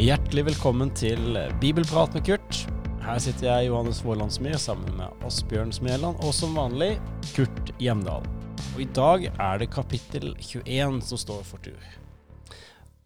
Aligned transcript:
Hjertelig 0.00 0.46
velkommen 0.46 0.88
til 0.96 1.34
Bibelprat 1.60 2.14
med 2.16 2.22
Kurt. 2.24 2.60
Her 3.04 3.18
sitter 3.20 3.50
jeg, 3.50 3.66
Johannes 3.66 3.98
Vålandsmyr, 4.00 4.56
sammen 4.56 4.94
med 4.96 5.26
Asbjørn 5.28 5.74
Smeland, 5.76 6.22
og 6.24 6.32
som 6.32 6.54
vanlig 6.56 6.94
Kurt 7.34 7.68
Hjemdal. 7.76 8.24
Og 8.70 8.80
i 8.80 8.86
dag 8.96 9.26
er 9.28 9.60
det 9.60 9.68
kapittel 9.74 10.30
21 10.40 11.02
som 11.04 11.20
står 11.20 11.44
for 11.44 11.60
tur. 11.66 11.84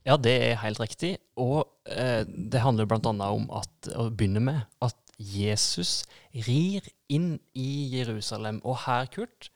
Ja, 0.06 0.14
det 0.14 0.36
er 0.52 0.62
helt 0.62 0.78
riktig. 0.84 1.16
Og 1.34 1.66
eh, 1.90 2.22
det 2.30 2.62
handler 2.62 2.86
bl.a. 2.86 3.10
om 3.26 3.50
at, 3.50 3.90
å 3.90 4.06
begynne 4.14 4.46
med 4.46 4.62
at 4.78 5.18
Jesus 5.18 6.04
rir 6.46 6.86
inn 7.10 7.40
i 7.58 7.90
Jerusalem. 7.98 8.62
Og 8.62 8.84
her, 8.86 9.10
Kurt, 9.10 9.50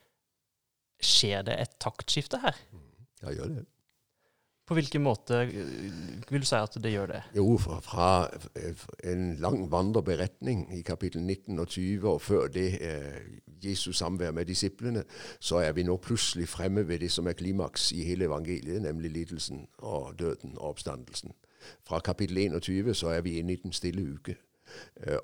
skjer 0.99 1.47
det 1.47 1.63
et 1.63 1.79
taktskifte 1.79 2.43
her. 2.43 2.59
Ja, 3.23 3.31
gjør 3.31 3.61
det. 3.61 3.69
På 4.69 4.77
hvilken 4.77 5.01
måte 5.01 5.41
eh, 5.47 5.69
vil 6.29 6.43
du 6.43 6.47
si 6.47 6.57
at 6.59 6.75
det 6.85 6.91
gjør 6.93 7.07
det? 7.09 7.23
Jo, 7.37 7.57
fra, 7.57 7.79
fra 7.81 8.09
en 9.09 9.39
lang 9.41 9.63
vandreberetning 9.73 10.67
i 10.77 10.83
kapittel 10.85 11.23
19 11.23 11.59
og 11.59 11.69
20, 11.69 12.09
og 12.09 12.21
før 12.21 12.49
det 12.53 12.67
eh, 12.85 13.23
Jesus 13.65 13.97
samvær 13.97 14.31
med 14.37 14.45
disiplene, 14.45 15.05
så 15.41 15.63
er 15.65 15.73
vi 15.73 15.87
nå 15.89 15.97
plutselig 15.97 16.49
fremme 16.49 16.85
ved 16.89 17.01
det 17.01 17.09
som 17.11 17.27
er 17.27 17.39
klimaks 17.39 17.93
i 17.93 18.05
hele 18.05 18.29
evangeliet, 18.29 18.83
nemlig 18.83 19.11
lidelsen 19.11 19.65
og 19.79 20.19
døden 20.19 20.59
og 20.59 20.69
oppstandelsen. 20.75 21.33
Fra 21.89 22.01
kapittel 22.05 22.39
21 22.39 22.95
så 22.95 23.09
er 23.17 23.25
vi 23.25 23.39
inne 23.39 23.57
i 23.57 23.63
den 23.63 23.73
stille 23.73 24.05
uke. 24.05 24.37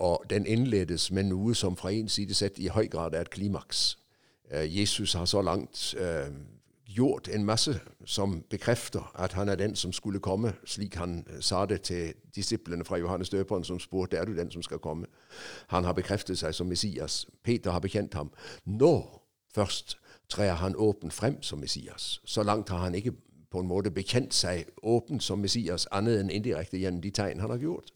Og 0.00 0.24
den 0.30 0.46
innledes 0.46 1.10
med 1.12 1.28
noe 1.28 1.54
som 1.54 1.76
fra 1.76 1.92
en 1.92 2.08
side 2.08 2.34
sett 2.34 2.58
i 2.58 2.72
høy 2.72 2.88
grad 2.90 3.14
er 3.14 3.28
et 3.28 3.30
klimaks. 3.30 3.98
Jesus 4.50 5.12
har 5.14 5.24
så 5.24 5.42
langt 5.42 5.94
gjort 6.97 7.28
en 7.28 7.45
masse 7.45 7.81
som 8.05 8.42
bekrefter 8.50 9.12
at 9.14 9.33
han 9.33 9.48
er 9.48 9.55
den 9.55 9.77
som 9.77 9.92
skulle 9.92 10.20
komme, 10.20 10.53
slik 10.64 10.95
han 10.95 11.25
eh, 11.31 11.41
sa 11.41 11.67
det 11.67 11.81
til 11.81 12.14
disiplene 12.37 12.84
fra 12.84 12.97
Johannes 12.97 13.31
døperen, 13.31 13.64
som 13.64 13.81
spurte 13.81 14.17
er 14.17 14.25
du 14.25 14.37
den 14.37 14.50
som 14.50 14.62
skal 14.62 14.78
komme. 14.78 15.06
Han 15.67 15.84
har 15.84 15.92
bekreftet 15.92 16.39
seg 16.39 16.55
som 16.55 16.67
Messias. 16.67 17.27
Peter 17.45 17.70
har 17.70 17.81
bekjent 17.81 18.15
ham. 18.15 18.31
Nå 18.65 19.20
først 19.55 19.98
trer 20.28 20.55
han 20.55 20.77
åpent 20.77 21.12
frem 21.12 21.42
som 21.42 21.59
Messias. 21.59 22.20
Så 22.25 22.42
langt 22.42 22.69
har 22.69 22.78
han 22.78 22.95
ikke 22.95 23.12
på 23.50 23.61
en 23.61 23.67
måte 23.67 23.91
bekjent 23.91 24.34
seg 24.34 24.65
åpent 24.83 25.22
som 25.22 25.39
Messias, 25.39 25.87
annet 25.92 26.19
enn 26.20 26.31
indirekte 26.31 26.78
gjennom 26.78 27.03
de 27.03 27.11
tegn 27.15 27.41
han 27.41 27.53
har 27.55 27.62
gjort, 27.62 27.92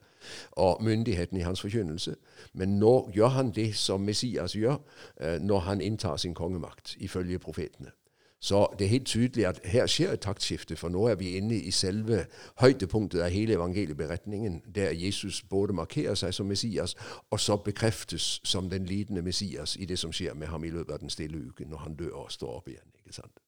og 0.53 0.83
myndigheten 0.83 1.39
i 1.39 1.47
hans 1.47 1.61
forkynnelse. 1.61 2.15
Men 2.53 2.79
nå 2.79 3.11
gjør 3.15 3.35
han 3.39 3.51
det 3.55 3.73
som 3.77 4.01
Messias 4.07 4.55
gjør, 4.55 4.79
eh, 5.21 5.39
når 5.43 5.59
han 5.59 5.81
inntar 5.81 6.17
sin 6.17 6.35
kongemakt, 6.35 6.97
ifølge 7.01 7.39
profetene. 7.39 7.91
Så 8.41 8.75
det 8.79 8.85
er 8.85 8.89
helt 8.89 9.07
tydelig 9.07 9.47
at 9.47 9.61
her 9.65 9.87
skjer 9.87 10.13
et 10.13 10.21
taktskifte, 10.21 10.77
for 10.77 10.89
nå 10.89 11.09
er 11.11 11.17
vi 11.19 11.33
inne 11.37 11.57
i 11.59 11.73
selve 11.75 12.25
høydepunktet 12.61 13.21
av 13.21 13.33
hele 13.35 13.57
evangelieberetningen, 13.59 14.61
der 14.75 14.95
Jesus 14.95 15.43
både 15.43 15.75
markerer 15.75 16.15
seg 16.15 16.35
som 16.35 16.47
Messias, 16.47 16.95
og 17.31 17.41
så 17.41 17.57
bekreftes 17.57 18.39
som 18.45 18.71
den 18.71 18.87
lidende 18.87 19.23
Messias 19.23 19.77
i 19.77 19.85
det 19.91 19.99
som 19.99 20.15
skjer 20.15 20.39
med 20.39 20.47
ham 20.55 20.65
i 20.65 20.71
løpet 20.71 20.95
av 20.95 21.03
den 21.03 21.11
stille 21.11 21.39
uken, 21.49 21.69
når 21.69 21.79
han 21.79 21.99
dør 21.99 22.15
og 22.23 22.33
står 22.33 22.55
opp 22.61 22.69
igjen. 22.69 22.95
ikke 23.03 23.17
sant? 23.19 23.43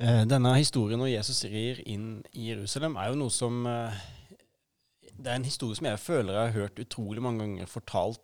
Eh, 0.00 0.24
denne 0.24 0.54
historien 0.56 0.98
når 0.98 1.12
Jesus 1.12 1.44
rir 1.44 1.82
inn 1.84 2.22
i 2.32 2.48
Jerusalem, 2.54 2.96
er 2.96 3.12
jo 3.12 3.20
noe 3.20 3.30
som 3.30 3.66
eh, 3.68 4.00
Det 5.12 5.28
er 5.28 5.36
en 5.36 5.44
historie 5.44 5.76
som 5.76 5.86
jeg 5.86 6.00
føler 6.00 6.32
jeg 6.32 6.42
har 6.42 6.60
hørt 6.62 6.78
utrolig 6.78 7.22
mange 7.22 7.44
ganger 7.44 7.66
fortalt 7.66 8.22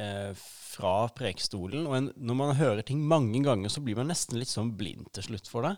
eh, 0.00 0.30
fra 0.36 0.94
prekestolen. 1.16 1.86
Og 1.88 1.96
en, 1.98 2.10
når 2.16 2.38
man 2.38 2.56
hører 2.58 2.86
ting 2.86 3.02
mange 3.08 3.42
ganger, 3.44 3.72
så 3.72 3.82
blir 3.84 3.98
man 3.98 4.10
nesten 4.12 4.40
litt 4.40 4.52
sånn 4.52 4.74
blind 4.78 5.10
til 5.16 5.30
slutt 5.30 5.50
for 5.50 5.68
det. 5.68 5.74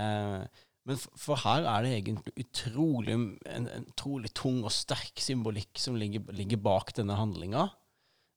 Eh, 0.00 0.44
men 0.84 1.00
for, 1.00 1.20
for, 1.20 1.40
her 1.46 1.64
er 1.70 1.86
det 1.86 1.94
egentlig 1.96 2.34
utrolig, 2.44 3.14
en, 3.16 3.68
en 3.72 3.88
utrolig 3.88 4.32
tung 4.36 4.60
og 4.64 4.74
sterk 4.74 5.22
symbolikk 5.22 5.80
som 5.80 5.96
ligger, 5.96 6.26
ligger 6.36 6.60
bak 6.64 6.92
denne 6.98 7.16
handlinga. 7.18 7.68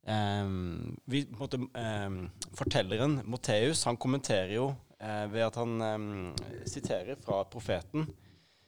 Eh, 0.07 0.53
vi, 1.11 1.25
måtte, 1.39 1.59
eh, 1.75 2.21
fortelleren 2.55 3.21
Moteus, 3.27 3.83
han 3.89 3.99
kommenterer 3.99 4.55
jo 4.55 4.69
eh, 4.99 5.25
ved 5.33 5.49
at 5.49 5.59
han 5.59 5.83
eh, 5.83 6.47
siterer 6.69 7.19
fra 7.19 7.43
profeten. 7.51 8.07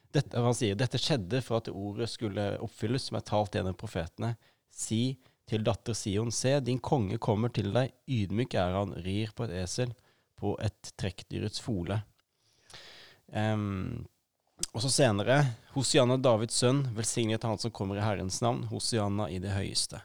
Dette, 0.10 0.42
han 0.42 0.56
sier 0.58 0.78
dette 0.78 0.98
skjedde 0.98 1.42
for 1.46 1.62
at 1.62 1.70
ordet 1.70 2.10
skulle 2.10 2.56
oppfylles 2.66 3.10
som 3.10 3.20
er 3.20 3.28
talt 3.28 3.56
gjennom 3.56 3.78
profetene. 3.78 4.34
Si 4.74 5.14
til 5.50 5.66
datter 5.66 5.98
Sion, 5.98 6.32
se, 6.34 6.56
din 6.64 6.82
konge 6.84 7.20
kommer 7.22 7.52
til 7.54 7.72
deg, 7.76 7.94
ydmyk 8.10 8.56
er 8.60 8.78
han, 8.78 8.94
rir 9.06 9.34
på 9.36 9.48
et 9.48 9.56
esel, 9.64 9.94
på 10.40 10.54
et 10.64 10.94
trekkdyrets 11.00 11.62
fole. 11.64 12.00
Um, 13.34 14.06
og 14.74 14.84
så 14.84 14.92
senere, 14.92 15.40
Hosianna 15.76 16.18
Davids 16.20 16.60
sønn, 16.60 16.84
velsignet 16.96 17.46
han 17.48 17.60
som 17.62 17.74
kommer 17.74 18.00
i 18.00 18.04
Herrens 18.04 18.42
navn, 18.44 18.66
Hosianna 18.72 19.30
i 19.32 19.40
det 19.42 19.56
høyeste. 19.56 20.02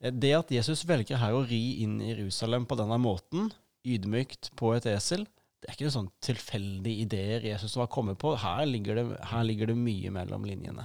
Det 0.00 0.32
at 0.36 0.52
Jesus 0.54 0.84
velger 0.86 1.18
her 1.18 1.34
å 1.34 1.44
ri 1.46 1.82
inn 1.82 1.98
i 2.02 2.12
Jerusalem 2.12 2.66
på 2.68 2.78
denne 2.78 2.98
måten, 3.02 3.50
ydmykt 3.84 4.52
på 4.58 4.72
et 4.76 4.86
esel, 4.88 5.26
det 5.64 5.70
er 5.70 5.76
ikke 5.78 5.86
noen 5.86 5.94
sånn 5.94 6.12
tilfeldige 6.20 7.04
ideer 7.06 7.44
Jesus 7.48 7.78
har 7.80 7.88
kommet 7.88 8.18
på. 8.20 8.34
Her 8.36 8.66
ligger, 8.68 8.98
det, 8.98 9.04
her 9.30 9.44
ligger 9.48 9.70
det 9.70 9.76
mye 9.80 10.10
mellom 10.12 10.44
linjene. 10.44 10.84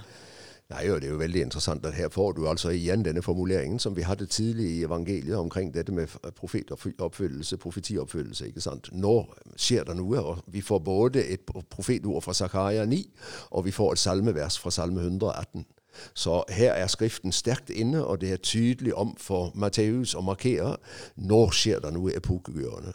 Nei, 0.70 0.90
og 0.90 1.00
Det 1.00 1.08
er 1.08 1.12
jo 1.12 1.18
veldig 1.18 1.40
interessant 1.42 1.86
at 1.86 1.94
her 1.94 2.08
får 2.08 2.32
du 2.32 2.48
altså 2.48 2.68
igjen 2.70 3.04
denne 3.04 3.22
formuleringen 3.22 3.78
som 3.78 3.96
vi 3.96 4.02
hadde 4.02 4.26
tidlig 4.26 4.66
i 4.70 4.84
evangeliet 4.84 5.36
omkring 5.36 5.74
dette 5.74 5.92
med 5.92 6.06
profetoppfyllelse, 6.36 7.56
profetioppfyllelse. 7.56 8.46
ikke 8.46 8.60
sant? 8.60 8.88
Nå 8.92 9.26
skjer 9.56 9.84
det 9.84 9.96
noe. 9.96 10.20
og 10.20 10.38
Vi 10.46 10.60
får 10.60 10.78
både 10.78 11.26
et 11.26 11.40
profetord 11.70 12.22
fra 12.22 12.34
Zakaria 12.34 12.84
9, 12.84 13.10
og 13.50 13.64
vi 13.64 13.70
får 13.70 13.92
et 13.92 13.98
salmevers 13.98 14.58
fra 14.58 14.70
Salme 14.70 15.00
118. 15.00 15.66
Så 16.14 16.44
her 16.48 16.72
er 16.72 16.86
Skriften 16.86 17.32
sterkt 17.32 17.70
inne, 17.70 18.04
og 18.04 18.20
det 18.20 18.32
er 18.32 18.36
tydelig 18.36 18.94
om 18.94 19.16
for 19.18 19.52
Matteus 19.54 20.14
å 20.14 20.20
markere 20.20 20.76
når 21.16 21.50
skjer 21.50 21.80
det 21.80 21.92
noe 21.92 22.14
epokegjørende. 22.16 22.92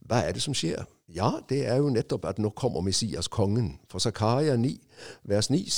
Hva 0.00 0.24
er 0.26 0.32
det 0.32 0.42
som 0.42 0.54
skjer? 0.54 0.82
Ja, 1.14 1.30
det 1.48 1.66
er 1.66 1.76
jo 1.76 1.88
nettopp 1.88 2.24
at 2.24 2.38
nå 2.38 2.48
kommer 2.48 2.80
Messias, 2.80 3.28
kongen. 3.28 3.80
For 3.90 3.98
Zakaria 3.98 4.56
9, 4.56 4.80
vers 5.24 5.50
9 5.50 5.68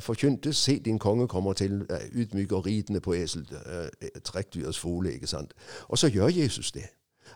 forkynte 0.00 0.52
Se, 0.52 0.78
din 0.78 0.98
konge 0.98 1.28
kommer 1.28 1.52
til 1.52 1.86
ydmyk 2.12 2.52
og 2.52 2.66
ridende 2.66 3.00
på 3.00 3.12
esel, 3.12 3.48
uh, 3.52 4.08
trekkdyrets 4.24 4.78
fole. 4.78 5.12
ikke 5.12 5.26
sant? 5.26 5.54
Og 5.88 5.98
så 5.98 6.08
gjør 6.08 6.28
Jesus 6.28 6.72
det. 6.72 6.86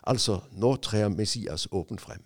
Altså, 0.03 0.39
nå 0.51 0.75
trer 0.75 1.09
Messias 1.09 1.67
åpent 1.71 2.01
frem. 2.01 2.23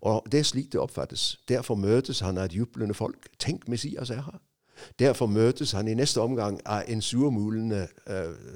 Og 0.00 0.26
det 0.32 0.40
er 0.40 0.44
slik 0.44 0.72
det 0.72 0.80
oppfattes. 0.80 1.40
Derfor 1.48 1.74
møtes 1.74 2.20
han 2.20 2.38
av 2.38 2.44
et 2.44 2.52
jublende 2.52 2.94
folk. 2.94 3.28
Tenk, 3.38 3.68
Messias 3.68 4.10
er 4.10 4.22
her. 4.22 4.40
Derfor 4.98 5.26
møtes 5.26 5.72
han 5.72 5.88
i 5.88 5.94
neste 5.94 6.20
omgang 6.20 6.60
av 6.66 6.82
en 6.88 7.02
surmulende 7.02 7.88
uh, 8.10 8.14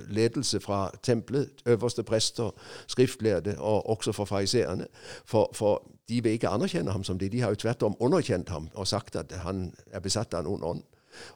ledelse 0.08 0.60
fra 0.60 0.90
tempelet, 1.02 1.50
øverste 1.66 2.02
prester, 2.02 2.50
skriftlærde 2.86 3.58
og 3.58 3.90
også 3.90 4.12
fra 4.12 4.24
fariseerne. 4.24 4.86
For, 5.24 5.50
for, 5.52 5.90
de 6.08 6.22
vil 6.22 6.32
ikke 6.32 6.48
anerkjenne 6.48 6.92
ham 6.92 7.04
som 7.04 7.18
det. 7.18 7.32
De 7.32 7.40
har 7.40 7.48
jo 7.48 7.54
tvert 7.54 7.82
om 7.82 7.96
underkjent 8.00 8.48
ham 8.48 8.68
og 8.74 8.86
sagt 8.86 9.16
at 9.16 9.32
han 9.32 9.72
er 9.92 10.00
besatt 10.00 10.34
av 10.34 10.44
en 10.44 10.52
ond 10.52 10.64
ånd. 10.64 10.82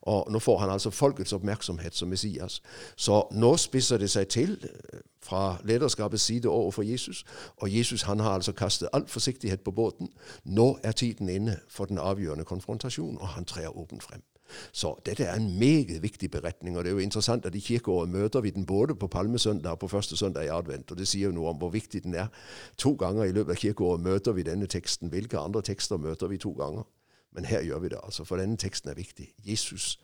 Og 0.03 0.33
nå 0.33 0.39
får 0.39 0.59
han 0.59 0.71
altså 0.71 0.91
folkets 0.91 1.33
oppmerksomhet 1.33 1.95
som 1.95 2.09
Messias. 2.09 2.63
Så 2.97 3.23
nå 3.33 3.57
spisser 3.57 3.99
det 3.99 4.11
seg 4.11 4.29
til 4.29 4.59
øh, 4.65 5.01
fra 5.23 5.57
lederskapets 5.65 6.23
side 6.23 6.49
overfor 6.49 6.83
Jesus. 6.83 7.25
Og 7.57 7.77
Jesus 7.77 8.03
han 8.03 8.21
har 8.21 8.31
altså 8.31 8.53
kastet 8.53 8.89
all 8.93 9.07
forsiktighet 9.07 9.61
på 9.61 9.71
båten. 9.71 10.09
Nå 10.45 10.79
er 10.83 10.93
tiden 10.93 11.29
inne 11.29 11.59
for 11.69 11.85
den 11.85 11.99
avgjørende 11.99 12.45
konfrontasjon, 12.45 13.19
og 13.19 13.29
han 13.29 13.45
trer 13.45 13.79
åpent 13.79 14.03
frem. 14.03 14.23
Så 14.73 14.95
dette 15.07 15.25
er 15.25 15.37
en 15.37 15.59
meget 15.59 16.03
viktig 16.03 16.31
beretning, 16.31 16.77
og 16.77 16.85
det 16.85 16.91
er 16.91 16.99
jo 16.99 17.05
interessant 17.05 17.47
at 17.47 17.55
i 17.55 17.61
kirkeåret 17.61 18.09
møter 18.09 18.41
vi 18.41 18.51
den 18.51 18.67
både 18.67 18.95
på 18.95 19.07
palmesøndag 19.07 19.71
og 19.71 19.79
på 19.79 19.89
første 19.89 20.17
søndag 20.17 20.45
i 20.45 20.53
advent, 20.53 20.91
og 20.91 20.99
det 20.99 21.09
sier 21.09 21.29
jo 21.29 21.35
noe 21.37 21.53
om 21.53 21.59
hvor 21.61 21.71
viktig 21.71 22.03
den 22.05 22.15
er. 22.15 22.29
To 22.77 22.93
ganger 22.93 23.25
i 23.25 23.33
løpet 23.33 23.57
av 23.57 23.63
kirkeåret 23.63 24.01
møter 24.01 24.33
vi 24.33 24.47
denne 24.47 24.67
teksten. 24.67 25.09
Hvilke 25.09 25.39
andre 25.39 25.63
tekster 25.63 25.97
møter 25.97 26.27
vi 26.29 26.39
to 26.39 26.53
ganger? 26.53 26.87
Men 27.33 27.45
her 27.45 27.63
gjør 27.63 27.79
vi 27.79 27.89
det, 27.89 27.99
altså, 28.03 28.25
for 28.25 28.37
denne 28.37 28.57
teksten 28.57 28.91
er 28.91 28.95
viktig. 28.95 29.35
Jesus 29.45 29.99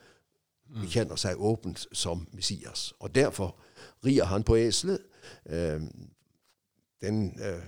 bekjenner 0.80 1.16
seg 1.20 1.40
åpent 1.40 1.86
som 1.92 2.26
Messias, 2.32 2.94
og 2.98 3.14
derfor 3.14 3.56
rir 4.04 4.24
han 4.24 4.44
på 4.44 4.56
eselet. 4.56 5.00
Eh, 5.46 5.80
den 7.02 7.26
eh, 7.40 7.60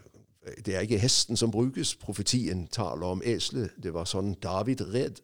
det 0.67 0.77
er 0.77 0.85
ikke 0.87 0.99
hesten 0.99 1.37
som 1.37 1.51
brukes. 1.51 1.95
Profetien 1.95 2.67
taler 2.67 3.07
om 3.07 3.23
eselet. 3.25 3.75
Det 3.83 3.95
var 3.95 4.07
sånn 4.07 4.37
David 4.43 4.85
red. 4.95 5.23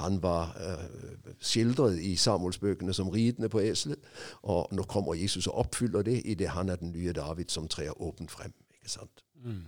Han 0.00 0.20
var 0.22 0.54
uh, 0.58 1.30
skildret 1.42 2.00
i 2.02 2.14
Samuelsbøkene 2.20 2.94
som 2.94 3.10
ridende 3.14 3.50
på 3.52 3.62
eselet. 3.62 4.02
Og 4.42 4.72
nå 4.74 4.86
kommer 4.90 5.14
Jesus 5.18 5.46
og 5.46 5.66
oppfyller 5.66 6.06
det 6.06 6.20
i 6.24 6.34
det 6.38 6.50
han 6.54 6.72
er 6.72 6.82
den 6.82 6.92
nye 6.94 7.14
David 7.14 7.54
som 7.54 7.68
trer 7.70 7.94
åpent 8.02 8.34
frem. 8.34 8.52
ikke 8.74 8.90
sant? 8.90 9.24
Mm. 9.44 9.64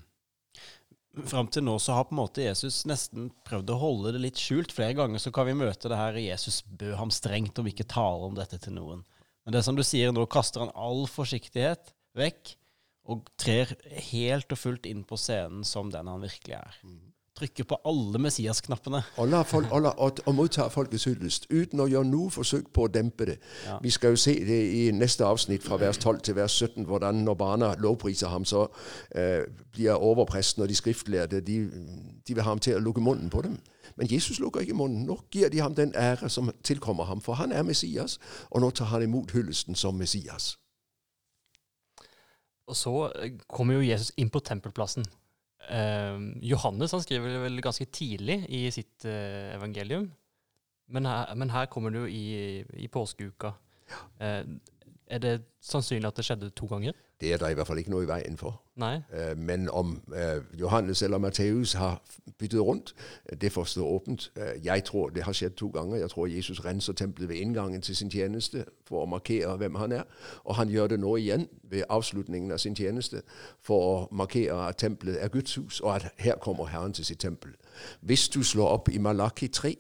Fram 1.25 1.49
til 1.49 1.65
nå 1.65 1.79
så 1.81 1.95
har 1.97 2.09
på 2.09 2.13
en 2.13 2.21
måte 2.21 2.45
Jesus 2.45 2.83
nesten 2.89 3.31
prøvd 3.49 3.71
å 3.73 3.81
holde 3.81 4.13
det 4.17 4.25
litt 4.27 4.41
skjult. 4.41 4.75
Flere 4.75 4.99
ganger 4.99 5.23
så 5.23 5.33
kan 5.33 5.49
vi 5.49 5.57
møte 5.57 5.89
det 5.89 5.97
her 5.97 6.19
Jesus 6.21 6.61
bød 6.67 6.99
ham 7.01 7.15
strengt 7.15 7.59
om 7.63 7.71
ikke 7.71 7.89
tale 7.89 8.29
om 8.29 8.37
dette 8.37 8.59
til 8.61 8.77
noen. 8.77 9.07
Men 9.47 9.55
det 9.55 9.63
som 9.65 9.79
du 9.79 9.85
sier, 9.87 10.13
nå 10.13 10.27
kaster 10.29 10.65
han 10.65 10.75
all 10.75 11.07
forsiktighet 11.09 11.95
vekk 12.19 12.57
og 13.07 13.29
trer 13.39 13.75
helt 14.13 14.53
og 14.53 14.59
fullt 14.59 14.87
inn 14.91 15.05
på 15.07 15.19
scenen 15.21 15.65
som 15.65 15.93
den 15.93 16.09
han 16.11 16.25
virkelig 16.25 16.59
er. 16.59 16.81
Trykker 17.37 17.65
på 17.69 17.77
alle 17.85 18.19
Messias-knappene. 18.19 19.03
Og, 19.21 19.35
folk, 19.47 19.67
og, 19.71 19.83
la, 19.83 19.89
og, 19.89 20.19
og 20.27 20.35
mottar 20.35 20.71
folkets 20.73 21.05
hyllest, 21.05 21.47
uten 21.53 21.83
å 21.85 21.87
gjøre 21.91 22.09
noe 22.09 22.33
forsøk 22.33 22.71
på 22.73 22.87
å 22.87 22.89
dempe 22.89 23.27
det. 23.29 23.37
Ja. 23.67 23.77
Vi 23.85 23.93
skal 23.93 24.15
jo 24.15 24.21
se 24.23 24.33
det 24.49 24.61
i 24.73 24.87
neste 24.97 25.27
avsnitt, 25.29 25.63
fra 25.67 25.77
vers 25.77 26.01
12 26.01 26.23
til 26.25 26.39
vers 26.39 26.57
17, 26.57 26.87
hvordan 26.89 27.21
når 27.27 27.37
barna 27.37 27.75
lovpriser 27.77 28.33
ham, 28.33 28.49
så 28.49 28.65
eh, 29.13 29.45
blir 29.73 30.01
overpresten 30.01 30.65
og 30.65 30.73
de 30.73 30.81
skriftlærde 30.81 31.43
de, 31.45 31.61
de 32.25 32.35
vil 32.35 32.43
ha 32.43 32.57
ham 32.57 32.63
til 32.63 32.79
å 32.79 32.85
lukke 32.89 33.05
munnen 33.05 33.29
på 33.31 33.45
dem. 33.45 33.61
Men 34.01 34.09
Jesus 34.11 34.41
lukker 34.41 34.65
ikke 34.65 34.75
munnen. 34.75 35.05
Nå 35.05 35.21
gir 35.33 35.53
de 35.53 35.61
ham 35.61 35.77
den 35.77 35.93
ære 35.93 36.33
som 36.33 36.49
tilkommer 36.65 37.05
ham, 37.05 37.21
for 37.21 37.37
han 37.37 37.53
er 37.53 37.69
Messias, 37.69 38.17
og 38.51 38.65
nå 38.65 38.71
tar 38.71 38.97
han 38.97 39.05
imot 39.05 39.37
hyllesten 39.37 39.77
som 39.77 40.01
Messias. 40.01 40.57
Og 42.67 42.79
så 42.79 42.95
eh, 43.15 43.37
kommer 43.47 43.79
jo 43.79 43.87
Jesus 43.87 44.13
inn 44.21 44.31
på 44.33 44.43
tempelplassen. 44.45 45.07
Eh, 45.71 46.19
Johannes 46.47 46.95
han 46.95 47.05
skriver 47.05 47.43
vel 47.47 47.63
ganske 47.65 47.87
tidlig 47.91 48.43
i 48.51 48.67
sitt 48.75 49.07
eh, 49.09 49.55
evangelium. 49.57 50.09
Men 50.87 51.09
her, 51.11 51.35
men 51.35 51.51
her 51.51 51.67
kommer 51.71 51.95
det 51.95 52.05
jo 52.05 52.11
i, 52.11 52.27
i 52.85 52.91
påskeuka. 52.93 53.55
Eh, 54.23 54.43
er 55.07 55.19
det 55.19 55.43
sannsynlig 55.61 56.07
at 56.07 56.17
det 56.17 56.25
skjedde 56.25 56.51
to 56.51 56.67
ganger? 56.67 56.93
Det 57.21 57.33
er 57.33 57.37
der 57.37 57.49
i 57.49 57.55
hvert 57.55 57.67
fall 57.67 57.79
ikke 57.79 57.91
noe 57.91 58.05
i 58.05 58.09
veien 58.09 58.37
for. 58.37 58.61
Nei? 58.77 58.97
Eh, 59.13 59.37
Men 59.39 59.71
om 59.71 60.03
eh, 60.15 60.43
Johannes 60.61 61.03
eller 61.03 61.19
Matteus 61.19 61.73
har 61.73 62.03
byttet 62.39 62.61
rundt, 62.61 62.95
eh, 63.25 63.37
det 63.41 63.53
får 63.53 63.65
stå 63.65 63.87
åpent. 63.87 64.33
Jeg 64.65 64.85
tror 64.85 65.09
det 65.09 65.23
har 65.23 65.33
skjedd 65.33 65.51
to 65.57 65.69
ganger. 65.69 65.97
Jeg 65.97 66.11
tror 66.11 66.27
Jesus 66.27 66.65
renser 66.65 66.93
tempelet 66.93 67.29
ved 67.29 67.37
inngangen 67.37 67.83
til 67.83 67.97
sin 67.97 68.11
tjeneste 68.11 68.65
for 68.85 69.03
å 69.03 69.07
markere 69.07 69.57
hvem 69.57 69.75
han 69.75 69.93
er. 69.93 70.03
Og 70.45 70.55
han 70.55 70.69
gjør 70.69 70.87
det 70.87 71.01
nå 71.01 71.17
igjen 71.17 71.49
ved 71.63 71.85
avslutningen 71.89 72.53
av 72.53 72.59
sin 72.59 72.77
tjeneste 72.77 73.23
for 73.63 73.81
å 73.81 74.09
markere 74.13 74.69
at 74.69 74.77
tempelet 74.77 75.17
er 75.23 75.29
Guds 75.29 75.55
hus, 75.55 75.81
og 75.81 75.95
at 75.95 76.13
her 76.19 76.37
kommer 76.37 76.67
Herren 76.67 76.93
til 76.93 77.05
sitt 77.05 77.21
tempel. 77.21 77.51
Hvis 78.01 78.29
du 78.29 78.43
slår 78.43 78.69
opp 78.69 78.89
i 78.89 78.99
Malaki 78.99 79.49
3, 79.49 79.69
eh, 79.71 79.75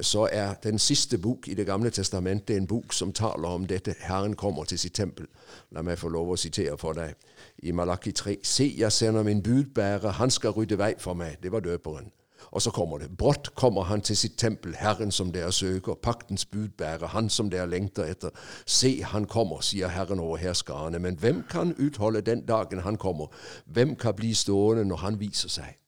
så 0.00 0.28
er 0.32 0.54
den 0.62 0.78
siste 0.78 1.18
bok 1.18 1.48
i 1.48 1.54
Det 1.54 1.66
gamle 1.66 1.90
testamentet 1.90 2.56
en 2.56 2.66
bok 2.66 2.92
som 2.92 3.12
taler 3.12 3.48
om 3.48 3.66
dette. 3.66 3.94
Herren 4.00 4.36
kommer 4.36 4.64
til 4.64 4.78
sitt 4.78 4.94
tempel. 4.94 5.26
La 5.70 5.82
meg 5.82 5.98
få 5.98 6.08
lov 6.08 6.30
å 6.30 6.36
sitere 6.36 6.78
for 6.78 6.92
deg 6.92 7.14
i 7.62 7.72
Malaki 7.72 8.12
3. 8.12 8.36
Se, 8.42 8.74
jeg 8.78 8.92
sender 8.92 9.22
min 9.22 9.42
budbærer, 9.42 10.10
han 10.10 10.30
skal 10.30 10.50
rydde 10.50 10.78
vei 10.78 10.94
for 10.98 11.14
meg. 11.14 11.38
Det 11.42 11.52
var 11.52 11.60
døperen. 11.60 12.12
Og 12.50 12.62
så 12.62 12.70
kommer 12.70 12.98
det. 12.98 13.16
Brått 13.18 13.54
kommer 13.54 13.82
han 13.82 14.00
til 14.00 14.16
sitt 14.16 14.36
tempel, 14.38 14.74
Herren 14.78 15.10
som 15.10 15.32
dere 15.32 15.52
søker, 15.52 15.94
paktens 15.94 16.44
budbærer, 16.44 17.06
han 17.06 17.28
som 17.28 17.50
dere 17.50 17.66
lengter 17.70 18.04
etter. 18.04 18.30
Se, 18.66 19.02
han 19.02 19.24
kommer, 19.24 19.60
sier 19.60 19.88
Herren 19.88 20.20
over 20.20 20.36
herskarene. 20.36 20.98
Men 20.98 21.16
hvem 21.16 21.42
kan 21.50 21.74
utholde 21.78 22.20
den 22.20 22.46
dagen 22.46 22.78
han 22.78 22.96
kommer? 22.96 23.26
Hvem 23.64 23.96
kan 23.96 24.14
bli 24.14 24.34
stående 24.34 24.84
når 24.84 24.96
han 24.96 25.20
viser 25.20 25.48
seg? 25.48 25.78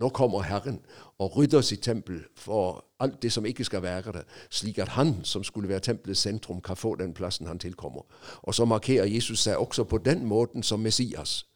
Nå 0.00 0.08
kommer 0.08 0.42
Herren 0.42 0.80
og 1.18 1.36
rydder 1.36 1.60
sitt 1.60 1.80
tempel 1.82 2.20
for 2.36 2.84
alt 3.00 3.22
det 3.22 3.32
som 3.32 3.46
ikke 3.46 3.64
skal 3.64 3.82
være 3.82 4.12
det, 4.12 4.22
slik 4.50 4.78
at 4.78 4.88
han 4.88 5.24
som 5.24 5.44
skulle 5.44 5.68
være 5.68 5.80
tempelets 5.80 6.20
sentrum, 6.20 6.60
kan 6.60 6.76
få 6.76 6.94
den 6.94 7.14
plassen 7.14 7.46
han 7.46 7.58
tilkommer. 7.58 8.02
Og 8.42 8.54
så 8.54 8.64
markerer 8.64 9.04
Jesus 9.04 9.40
seg 9.40 9.56
også 9.56 9.84
på 9.84 9.98
den 9.98 10.26
måten 10.26 10.62
som 10.62 10.80
Messias. 10.80 11.46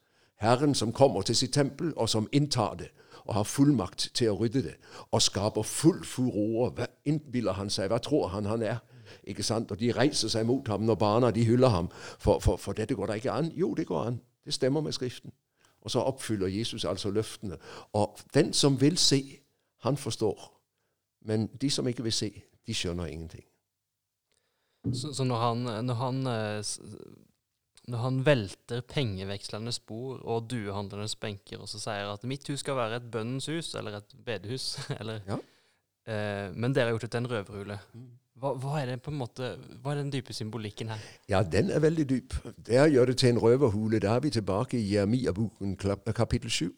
Herren 0.41 0.75
som 0.75 0.93
kommer 0.93 1.23
til 1.23 1.37
sitt 1.37 1.53
tempel, 1.53 1.93
og 1.97 2.09
som 2.09 2.29
inntar 2.33 2.75
det, 2.75 2.89
og 3.25 3.35
har 3.35 3.43
fullmakt 3.43 4.11
til 4.15 4.31
å 4.31 4.39
rydde 4.41 4.62
det, 4.62 4.75
og 5.12 5.23
skaper 5.23 5.62
full 5.62 6.05
furore. 6.05 6.73
Hva 6.75 6.87
innbiller 7.05 7.53
han 7.53 7.71
seg? 7.71 7.89
Hva 7.89 7.99
tror 7.99 8.29
han 8.29 8.50
han 8.50 8.62
er? 8.62 8.83
Ikke 9.25 9.43
sant? 9.43 9.71
Og 9.71 9.81
de 9.81 9.93
reiser 9.93 10.29
seg 10.29 10.47
mot 10.47 10.69
ham 10.69 10.83
når 10.83 10.94
barna 10.94 11.31
de 11.31 11.44
hyller 11.47 11.69
ham, 11.69 11.89
for, 12.19 12.41
for, 12.41 12.56
for 12.56 12.73
dette 12.73 12.94
går 12.94 13.06
da 13.06 13.21
ikke 13.21 13.33
an. 13.33 13.53
Jo, 13.55 13.75
det 13.75 13.87
går 13.87 14.06
an. 14.06 14.21
Det 14.44 14.55
stemmer 14.55 14.81
med 14.81 14.93
Skriften. 14.93 15.31
Og 15.82 15.90
så 15.90 16.00
oppfyller 16.00 16.46
Jesus 16.46 16.84
altså 16.84 17.11
løftene. 17.11 17.56
Og 17.93 18.19
den 18.34 18.52
som 18.52 18.81
vil 18.81 18.99
se, 18.99 19.40
han 19.82 19.96
forstår. 19.96 20.49
Men 21.26 21.46
de 21.61 21.70
som 21.70 21.87
ikke 21.88 22.02
vil 22.02 22.12
se, 22.12 22.43
de 22.67 22.75
skjønner 22.75 23.06
ingenting. 23.11 23.44
Så, 24.94 25.12
så 25.14 25.25
når 25.25 25.37
han, 25.43 25.84
når 25.87 25.94
han 25.94 26.26
eh, 26.26 26.64
når 27.88 27.99
han 27.99 28.20
velter 28.26 28.81
pengevekslernes 28.81 29.79
bord 29.87 30.20
og 30.23 30.49
duehandlernes 30.50 31.17
benker, 31.17 31.58
og 31.62 31.69
så 31.69 31.79
sier 31.82 32.12
at 32.12 32.25
'mitt 32.25 32.46
hus 32.49 32.61
skal 32.61 32.76
være 32.79 32.96
et 32.96 33.11
bønnens 33.11 33.46
hus', 33.46 33.75
eller 33.79 33.96
et 33.96 34.14
bedehus, 34.25 34.79
eller 35.00 35.20
Ja. 35.26 35.38
eh, 36.06 36.55
Men 36.55 36.75
dere 36.75 36.84
har 36.84 36.93
gjort 36.93 37.02
det 37.02 37.11
til 37.11 37.19
en 37.19 37.31
røverhule. 37.31 37.79
Hva, 38.43 38.56
hva 38.59 38.81
er 38.83 38.99
måte, 39.15 39.53
hva 39.83 39.93
er 39.93 40.00
den 40.00 40.09
dype 40.11 40.35
symbolikken 40.35 40.89
her? 40.91 41.03
Ja, 41.31 41.43
den 41.47 41.71
er 41.71 41.79
veldig 41.79 42.09
dyp. 42.11 42.35
Der 42.67 42.89
gjør 42.91 43.05
det 43.05 43.17
til 43.17 43.29
en 43.29 43.39
røverhule. 43.39 44.00
Da 44.03 44.17
er 44.17 44.21
vi 44.21 44.31
tilbake 44.31 44.79
i 44.81 44.94
Jeremia-boken 44.94 45.77
kapittel 46.17 46.50
7, 46.50 46.73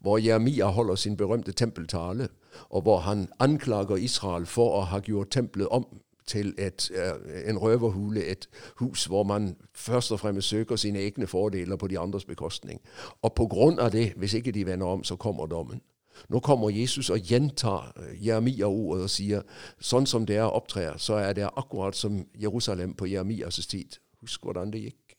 hvor 0.00 0.18
Jeremia 0.18 0.64
holder 0.64 0.94
sin 0.94 1.16
berømte 1.16 1.52
tempeltale, 1.52 2.28
og 2.70 2.82
hvor 2.82 2.98
han 2.98 3.28
anklager 3.40 3.96
Israel 3.96 4.46
for 4.46 4.78
å 4.78 4.80
ha 4.88 5.00
gjort 5.04 5.30
tempelet 5.36 5.68
om 5.68 5.84
til 6.26 6.54
et, 6.58 6.90
eh, 6.90 7.50
en 7.50 7.58
røverhule, 7.58 8.24
et 8.24 8.48
hus 8.80 9.04
hvor 9.04 9.22
man 9.22 9.56
først 9.74 10.12
og 10.12 10.20
fremst 10.20 10.48
søker 10.48 10.76
sine 10.76 10.98
egne 10.98 11.26
fordeler 11.26 11.76
på 11.76 11.86
de 11.86 11.98
andres 11.98 12.24
bekostning. 12.24 12.80
Og 13.22 13.34
på 13.34 13.46
grunn 13.46 13.78
av 13.78 13.92
det, 13.92 14.12
hvis 14.16 14.34
ikke 14.34 14.52
de 14.52 14.66
vender 14.66 14.86
om, 14.86 15.04
så 15.04 15.16
kommer 15.16 15.46
dommen. 15.46 15.80
Nå 16.28 16.40
kommer 16.40 16.70
Jesus 16.70 17.10
og 17.10 17.18
gjentar 17.18 17.92
eh, 17.96 18.26
Jeremia-ordet 18.26 19.02
og 19.02 19.10
sier 19.10 19.42
sånn 19.80 20.06
som 20.06 20.26
dere 20.26 20.50
opptrer, 20.50 20.96
så 20.98 21.20
er 21.20 21.32
det 21.32 21.50
akkurat 21.56 21.96
som 21.96 22.24
Jerusalem 22.34 22.94
på 22.94 23.06
Jeremias 23.06 23.66
tid. 23.66 23.98
Husk 24.20 24.42
hvordan 24.42 24.72
det 24.72 24.80
gikk. 24.80 25.16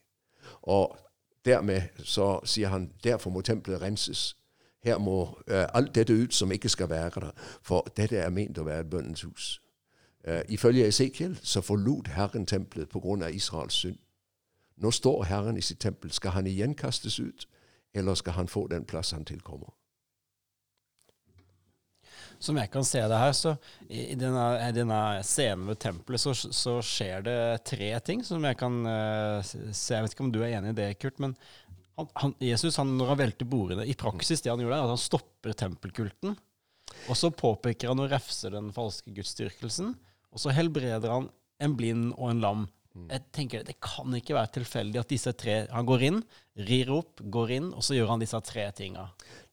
Og 0.62 0.98
dermed 1.46 1.82
så 2.04 2.40
sier 2.44 2.68
han 2.68 2.92
derfor 3.04 3.32
må 3.32 3.42
tempelet 3.42 3.82
renses. 3.82 4.36
Her 4.84 4.98
må 4.98 5.24
uh, 5.52 5.66
alt 5.74 5.96
dette 5.96 6.14
ut 6.14 6.34
som 6.34 6.52
ikke 6.52 6.70
skal 6.70 6.90
være 6.90 7.10
der, 7.22 7.32
for 7.62 7.88
dette 7.98 8.18
er 8.18 8.30
ment 8.30 8.58
å 8.58 8.64
være 8.64 8.86
et 8.86 8.90
bønnens 8.90 9.22
hus. 9.22 9.62
Uh, 10.28 10.42
ifølge 10.50 10.88
Esekiel 10.88 11.38
så 11.44 11.62
forlot 11.62 12.08
Herren 12.08 12.46
tempelet 12.46 12.90
pga. 12.90 13.30
Israels 13.30 13.74
synd. 13.74 13.98
Nå 14.78 14.92
står 14.92 15.24
Herren 15.24 15.58
i 15.58 15.62
sitt 15.62 15.80
tempel. 15.80 16.12
Skal 16.12 16.32
han 16.32 16.48
igjen 16.48 16.76
kastes 16.76 17.20
ut, 17.20 17.48
eller 17.94 18.14
skal 18.14 18.34
han 18.34 18.48
få 18.48 18.68
den 18.68 18.86
plass 18.86 19.12
han 19.12 19.26
tilkommer? 19.26 19.74
Som 22.40 22.60
jeg 22.62 22.70
kan 22.70 22.86
se 22.86 23.02
det 23.02 23.18
her, 23.18 23.32
så 23.34 23.56
i 23.90 24.16
denne, 24.20 24.44
i 24.62 24.74
denne 24.76 25.00
scenen 25.26 25.72
ved 25.72 25.80
tempelet, 25.82 26.22
så, 26.22 26.36
så 26.36 26.76
skjer 26.86 27.24
det 27.26 27.38
tre 27.66 27.90
ting 28.06 28.22
som 28.26 28.44
jeg 28.46 28.60
kan 28.60 28.76
uh, 28.86 29.40
se. 29.42 29.96
Jeg 29.96 30.06
vet 30.06 30.14
ikke 30.14 30.28
om 30.28 30.34
du 30.34 30.44
er 30.44 30.60
enig 30.60 30.76
i 30.76 30.78
det, 30.78 30.92
Kurt, 31.02 31.18
men 31.24 31.34
han, 31.98 32.10
han, 32.22 32.36
Jesus, 32.46 32.78
han, 32.78 32.94
når 33.00 33.14
han 33.14 33.22
velter 33.24 33.50
bordene 33.50 33.88
I 33.90 33.98
praksis 33.98 34.44
det 34.46 34.52
han 34.54 34.62
gjorde, 34.62 34.78
er 34.78 34.86
at 34.86 34.94
han 34.94 35.02
stopper 35.02 35.58
tempelkulten. 35.58 36.38
Og 37.10 37.18
så 37.18 37.32
påpeker 37.34 37.90
han 37.90 38.04
og 38.04 38.12
refser 38.14 38.54
den 38.54 38.70
falske 38.76 39.12
gudsdyrkelsen. 39.16 39.96
Og 40.30 40.42
så 40.44 40.54
helbreder 40.54 41.10
han 41.10 41.32
en 41.64 41.78
blind 41.78 42.12
og 42.14 42.30
en 42.32 42.44
lam. 42.44 42.68
Jeg 42.98 43.26
tenker 43.34 43.66
Det 43.66 43.76
kan 43.84 44.14
ikke 44.18 44.34
være 44.34 44.56
tilfeldig 44.56 44.98
at 44.98 45.12
disse 45.12 45.30
tre 45.38 45.60
Han 45.70 45.86
går 45.86 46.06
inn, 46.08 46.22
rir 46.66 46.90
opp, 46.96 47.22
går 47.22 47.52
inn, 47.60 47.68
og 47.70 47.86
så 47.86 47.98
gjør 47.98 48.14
han 48.14 48.24
disse 48.24 48.40
tre 48.46 48.66
tinga. 48.78 49.06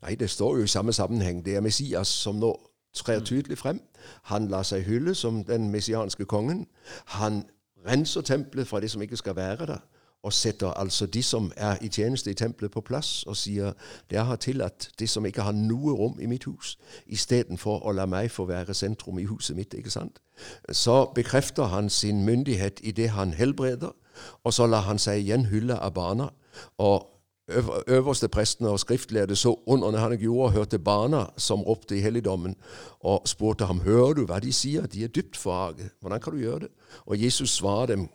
Nei, 0.04 0.14
det 0.20 0.30
står 0.32 0.60
jo 0.60 0.68
i 0.68 0.72
samme 0.72 0.94
sammenheng. 0.96 1.42
Det 1.44 1.58
er 1.58 1.64
Messias 1.64 2.12
som 2.24 2.40
nå 2.40 2.54
trer 2.94 3.20
tydelig 3.20 3.58
frem. 3.58 3.80
Han 4.22 4.48
lar 4.48 4.62
seg 4.62 4.84
hylle 4.84 5.14
som 5.14 5.44
den 5.44 5.70
messianske 5.70 6.24
kongen. 6.24 6.66
Han 7.04 7.44
renser 7.86 8.20
tempelet 8.20 8.68
fra 8.68 8.80
det 8.80 8.90
som 8.90 9.02
ikke 9.02 9.16
skal 9.16 9.36
være 9.36 9.66
der, 9.66 9.78
og 10.22 10.32
setter 10.32 10.68
altså 10.68 11.06
de 11.06 11.22
som 11.22 11.52
er 11.56 11.76
i 11.80 11.88
tjeneste 11.88 12.30
i 12.30 12.34
tempelet, 12.34 12.70
på 12.70 12.80
plass 12.80 13.22
og 13.26 13.36
sier 13.36 13.72
jeg 14.10 14.26
har 14.26 14.36
tillatt 14.36 14.88
det 14.98 15.08
som 15.10 15.26
ikke 15.26 15.42
har 15.42 15.52
noe 15.52 15.92
rom 15.92 16.20
i 16.20 16.26
mitt 16.26 16.44
hus, 16.44 16.78
istedenfor 17.06 17.84
å 17.84 17.92
la 17.92 18.06
meg 18.06 18.30
få 18.30 18.46
være 18.48 18.74
sentrum 18.74 19.18
i 19.18 19.26
huset 19.28 19.56
mitt. 19.56 19.74
ikke 19.74 19.90
sant? 19.90 20.22
Så 20.72 21.12
bekrefter 21.14 21.64
han 21.64 21.90
sin 21.90 22.24
myndighet 22.24 22.80
i 22.82 22.90
det 22.90 23.10
han 23.10 23.32
helbreder, 23.32 23.92
og 24.44 24.54
så 24.54 24.66
lar 24.66 24.80
han 24.80 24.98
seg 24.98 25.20
igjen 25.20 25.46
hylle 25.46 25.76
av 25.76 25.92
barna. 25.92 26.30
og 26.78 27.13
øverste 27.48 28.28
prestene 28.28 28.68
og 28.68 28.80
skriftlærde 28.80 29.36
så 29.36 29.52
under 29.66 29.90
når 29.90 29.98
han 29.98 30.18
gjorde, 30.18 30.52
hørte 30.52 30.78
barna 30.78 31.26
som 31.36 31.62
ropte 31.62 31.98
i 31.98 32.00
helligdommen, 32.00 32.56
og 33.00 33.28
spurte 33.28 33.66
ham, 33.66 33.80
hører 33.80 34.14
du 34.14 34.24
hva 34.24 34.40
de 34.40 34.52
sier? 34.52 34.86
De 34.86 35.04
er 35.04 35.08
dypt 35.08 35.36
forarget. 35.36 35.90
Hvordan 36.00 36.20
kan 36.20 36.32
du 36.32 36.38
gjøre 36.38 36.58
det? 36.58 36.68
Og 37.06 37.22
Jesus 37.22 37.50
svarer 37.50 37.86
dem 37.86 38.08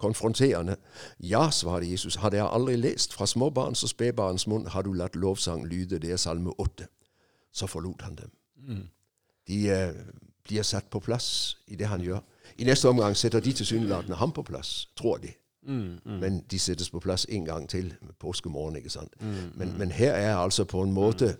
konfronterende. 0.00 0.76
Ja, 1.20 1.50
svarte 1.50 1.90
Jesus, 1.90 2.14
har 2.14 2.30
dere 2.30 2.48
aldri 2.48 2.76
lest 2.76 3.12
fra 3.12 3.26
småbarns 3.26 3.84
og 3.84 3.92
spedbarns 3.92 4.46
munn 4.46 4.66
har 4.66 4.82
du 4.82 4.92
latt 4.96 5.16
lovsang 5.16 5.66
lyde, 5.68 5.98
det 5.98 6.12
er 6.12 6.16
salme 6.16 6.54
åtte. 6.58 6.88
Så 7.52 7.66
forlot 7.66 8.02
han 8.02 8.16
dem. 8.16 8.30
De 9.48 9.68
eh, 9.70 9.92
blir 10.44 10.62
satt 10.62 10.90
på 10.90 11.00
plass 11.00 11.58
i 11.66 11.76
det 11.76 11.86
han 11.86 12.00
gjør. 12.00 12.20
I 12.58 12.64
neste 12.64 12.88
omgang 12.88 13.16
setter 13.16 13.40
de 13.40 13.52
tilsynelatende 13.52 14.16
ham 14.16 14.32
på 14.32 14.42
plass, 14.42 14.88
tror 14.96 15.18
de. 15.18 15.34
Men 16.04 16.40
de 16.50 16.58
settes 16.58 16.90
på 16.90 17.00
plass 17.00 17.26
en 17.28 17.44
gang 17.44 17.68
til 17.68 17.94
påskemorgen. 18.18 18.76
ikke 18.76 18.90
sant? 18.90 19.14
Men, 19.54 19.78
men 19.78 19.90
her 19.90 20.12
er 20.12 20.36
altså 20.36 20.64
på 20.64 20.82
en 20.82 20.92
måte 20.92 21.36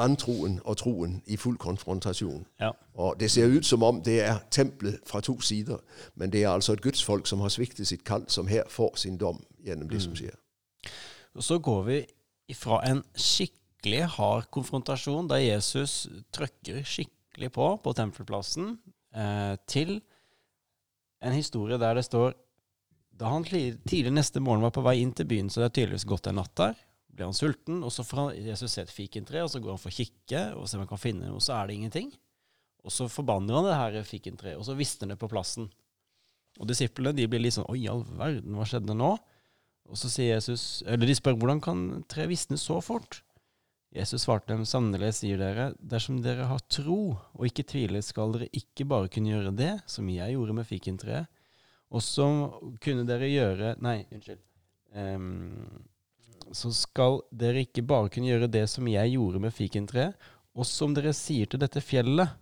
vantroen 0.00 0.60
og 0.64 0.76
troen 0.80 1.22
i 1.26 1.36
full 1.36 1.56
konfrontasjon. 1.60 2.46
Ja. 2.60 2.70
Og 2.94 3.20
Det 3.20 3.30
ser 3.30 3.46
ut 3.46 3.66
som 3.66 3.82
om 3.82 4.02
det 4.02 4.20
er 4.24 4.38
tempelet 4.50 5.00
fra 5.06 5.20
to 5.20 5.40
sider, 5.40 5.78
men 6.14 6.32
det 6.32 6.44
er 6.44 6.50
altså 6.50 6.72
et 6.72 6.82
gudsfolk 6.82 7.26
som 7.26 7.40
har 7.40 7.48
sviktet 7.48 7.88
sitt 7.88 8.04
kall, 8.04 8.24
som 8.28 8.46
her 8.46 8.62
får 8.68 8.96
sin 8.96 9.18
dom 9.18 9.42
gjennom 9.64 9.88
det 9.88 10.02
som 10.02 10.16
skjer. 10.16 10.36
Og 11.34 11.42
så 11.42 11.58
går 11.58 11.82
vi 11.82 11.98
fra 12.54 12.80
en 12.90 13.02
skikkelig 13.14 14.04
hard 14.16 14.50
konfrontasjon, 14.50 15.28
der 15.28 15.36
Jesus 15.36 16.08
trykker 16.32 16.82
skikkelig 16.84 17.52
på 17.52 17.76
på 17.84 17.92
tempelplassen, 17.92 18.78
eh, 19.14 19.56
til 19.66 20.00
en 21.22 21.32
historie 21.32 21.78
der 21.78 21.94
det 21.94 22.04
står 22.04 22.34
Da 23.20 23.28
han 23.28 23.44
tidlig 23.44 24.12
neste 24.14 24.40
morgen 24.40 24.64
var 24.64 24.72
på 24.72 24.84
vei 24.84 24.96
inn 25.02 25.12
til 25.12 25.28
byen, 25.28 25.50
så 25.52 25.60
det 25.60 25.68
er 25.68 25.76
tydeligvis 25.76 26.08
gått 26.08 26.30
en 26.30 26.38
natt 26.40 26.54
der, 26.56 26.78
blir 27.12 27.28
han 27.28 27.36
sulten, 27.36 27.82
og 27.84 27.92
så 27.92 28.04
får 28.06 28.20
han, 28.20 28.30
Jesus 28.46 28.72
se 28.72 28.84
et 28.86 28.92
fikentre, 28.92 29.42
og 29.44 29.50
så 29.52 29.60
går 29.60 29.74
han 29.74 29.82
for 29.82 29.92
å 29.92 29.96
kikke 29.98 30.44
og 30.56 30.64
se 30.64 30.78
om 30.78 30.84
han 30.86 30.90
kan 30.90 31.02
finne 31.02 31.28
noe, 31.28 31.36
og 31.36 31.44
så 31.44 31.58
er 31.58 31.68
det 31.68 31.76
ingenting. 31.76 32.08
Og 32.80 32.94
så 32.94 33.10
forbanner 33.12 33.58
han 33.58 33.68
det 33.68 33.76
her 33.76 34.08
fikentreet, 34.08 34.56
og 34.56 34.64
så 34.64 34.76
visner 34.78 35.12
det 35.12 35.18
på 35.20 35.28
plassen. 35.28 35.68
Og 36.58 36.68
disiplene 36.70 37.12
de 37.16 37.26
blir 37.30 37.42
litt 37.44 37.58
sånn 37.58 37.68
Oi, 37.70 37.82
all 37.92 38.06
verden, 38.08 38.56
hva 38.56 38.64
skjedde 38.68 38.96
nå? 38.96 39.10
Og 39.90 39.98
så 39.98 40.10
sier 40.10 40.34
Jesus 40.34 40.82
Eller 40.86 41.08
de 41.08 41.14
spør 41.16 41.36
hvordan 41.38 41.60
kan 41.62 41.84
tre 42.10 42.26
visne 42.30 42.58
så 42.60 42.80
fort? 42.82 43.20
Jesus 43.94 44.24
svarte 44.24 44.52
dem 44.52 44.64
sannelig, 44.68 45.16
sier 45.18 45.38
dere, 45.40 45.72
dersom 45.78 46.20
dere 46.22 46.46
har 46.46 46.62
tro 46.70 47.16
og 47.16 47.46
ikke 47.46 47.66
tviler, 47.72 48.02
skal 48.06 48.36
dere 48.36 48.46
ikke 48.54 48.86
bare 48.90 49.10
kunne 49.10 49.32
gjøre 49.32 49.54
det 49.58 49.72
som 49.90 50.06
jeg 50.10 50.36
gjorde 50.36 50.54
med 50.60 50.68
fikentreet, 50.68 51.26
og 51.90 52.04
så 52.04 52.26
kunne 52.82 53.06
dere 53.08 53.30
gjøre 53.30 53.74
Nei, 53.82 54.04
unnskyld. 54.14 54.42
Um, 54.94 55.82
så 56.54 56.72
skal 56.74 57.20
dere 57.30 57.64
ikke 57.64 57.84
bare 57.86 58.10
kunne 58.10 58.30
gjøre 58.30 58.50
det 58.50 58.64
som 58.70 58.88
jeg 58.90 59.14
gjorde 59.14 59.42
med 59.42 59.54
fikentreet, 59.54 60.30
og 60.58 60.66
som 60.66 60.94
dere 60.96 61.12
sier 61.14 61.46
til 61.50 61.62
dette 61.62 61.82
fjellet, 61.82 62.34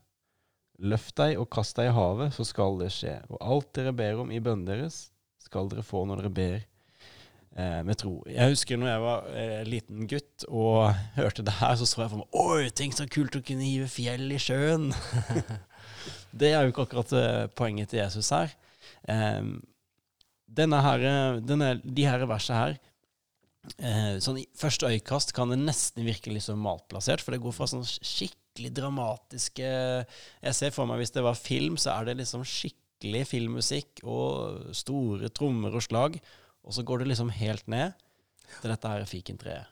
løft 0.79 1.17
deg 1.19 1.37
og 1.41 1.49
kast 1.53 1.77
deg 1.77 1.91
i 1.91 1.95
havet, 1.97 2.33
så 2.37 2.47
skal 2.47 2.79
det 2.81 2.93
skje. 2.95 3.19
Og 3.29 3.41
alt 3.43 3.71
dere 3.77 3.93
ber 3.97 4.23
om 4.23 4.33
i 4.33 4.41
bønnen 4.41 4.69
deres, 4.69 5.09
skal 5.43 5.69
dere 5.71 5.85
få 5.87 6.05
når 6.09 6.23
dere 6.23 6.33
ber 6.39 6.57
eh, 6.57 7.81
med 7.85 7.99
tro. 8.01 8.15
Jeg 8.31 8.55
husker 8.55 8.81
når 8.81 8.93
jeg 8.93 9.03
var 9.05 9.29
eh, 9.43 9.61
liten 9.69 10.09
gutt 10.11 10.47
og 10.49 10.95
hørte 11.19 11.45
det 11.45 11.59
her, 11.61 11.75
så 11.77 11.89
så 11.89 12.05
jeg 12.05 12.13
for 12.15 12.23
meg 12.23 12.41
Oi, 12.45 12.71
tenk 12.73 12.97
så 12.97 13.09
kult 13.11 13.37
å 13.37 13.45
kunne 13.45 13.67
hive 13.67 13.91
fjell 13.93 14.31
i 14.33 14.41
sjøen! 14.41 14.89
det 16.41 16.55
er 16.55 16.65
jo 16.65 16.73
ikke 16.73 16.89
akkurat 16.89 17.15
eh, 17.19 17.45
poenget 17.59 17.93
til 17.93 18.03
Jesus 18.05 18.33
her. 18.35 18.55
Eh, 19.09 19.43
denne 20.59 20.81
her, 20.85 21.03
denne, 21.45 21.75
de 21.85 22.07
her 22.09 22.25
versene 22.29 22.59
her 22.59 22.79
eh, 23.77 24.17
sånn 24.25 24.41
I 24.41 24.47
første 24.57 24.89
øyekast 24.89 25.35
kan 25.37 25.53
det 25.53 25.59
nesten 25.61 26.07
virke 26.07 26.33
litt 26.33 26.47
sånn 26.47 26.61
malplassert, 26.63 27.23
for 27.25 27.35
det 27.35 27.43
går 27.45 27.55
fra 27.57 27.69
sånn 27.71 27.85
skikkelig 27.85 28.73
dramatiske 28.79 29.69
Jeg 29.69 30.57
ser 30.57 30.75
for 30.75 30.89
meg 30.89 31.03
hvis 31.03 31.15
det 31.15 31.25
var 31.27 31.39
film, 31.39 31.77
så 31.81 31.95
er 31.99 32.09
det 32.09 32.19
liksom 32.23 32.47
skikkelig 32.49 33.27
filmmusikk 33.31 34.03
og 34.09 34.73
store 34.77 35.31
trommer 35.31 35.77
og 35.79 35.85
slag. 35.85 36.19
Og 36.67 36.75
så 36.75 36.83
går 36.83 37.03
det 37.03 37.13
liksom 37.13 37.31
helt 37.33 37.69
ned 37.71 37.95
til 38.59 38.73
dette 38.73 38.91
her 38.91 39.07
fikentreet. 39.09 39.71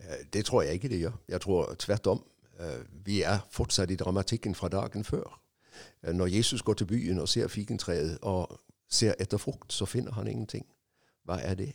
Eh, 0.00 0.24
det 0.32 0.46
tror 0.48 0.64
jeg 0.64 0.80
ikke 0.80 0.90
det 0.92 1.02
gjør. 1.02 1.18
Jeg 1.28 1.44
tror 1.44 1.74
tvert 1.78 2.10
om. 2.14 2.24
Eh, 2.58 2.80
vi 3.04 3.20
er 3.22 3.44
fortsatt 3.52 3.92
i 3.92 3.98
dramatikken 4.00 4.56
fra 4.56 4.72
dagen 4.72 5.04
før. 5.04 5.39
Eh, 6.02 6.12
når 6.12 6.26
Jesus 6.26 6.62
går 6.62 6.74
til 6.74 6.86
byen 6.86 7.18
og 7.18 7.28
ser 7.28 7.48
fikentreet 7.48 8.18
og 8.22 8.60
ser 8.88 9.14
etter 9.20 9.38
frukt, 9.38 9.72
så 9.72 9.86
finner 9.86 10.12
han 10.12 10.26
ingenting. 10.26 10.66
Hva 11.24 11.38
er 11.42 11.54
det? 11.54 11.72